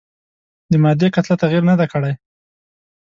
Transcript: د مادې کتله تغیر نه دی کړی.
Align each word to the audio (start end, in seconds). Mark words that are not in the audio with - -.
د 0.71 0.73
مادې 0.83 1.07
کتله 1.15 1.35
تغیر 1.41 1.63
نه 1.69 1.75
دی 1.79 1.87
کړی. 1.93 2.13